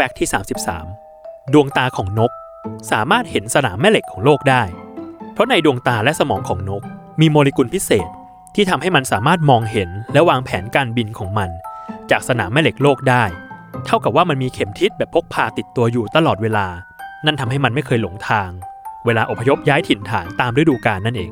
[0.00, 0.30] แฟกต์ที่
[0.90, 2.32] 33 ดวงตาของนก
[2.90, 4.62] สามารถเห็นสนามแม่เหล็กของโลกได้
[5.32, 6.82] เพราะในดวงตาและสมองของนก
[7.20, 8.08] มีโมเลกุลพิเศษ
[8.54, 11.50] ที่ทำให้มันสามารถมองเห็นและวางแผนการบินของมัน
[12.10, 13.24] จากสนามแม่เหล็กโลกได้
[13.86, 16.66] เท่ากับว่ามันมีเข็มทิศแบบพกพาติดตัวอยู่ตลอดเวลา
[17.26, 18.50] นั่นทำให้มันไม่เคยหลงทาง
[19.06, 21.30] เวลาอพยพย้ายถิ่นฐานตามฤดูกาลนั่นเอง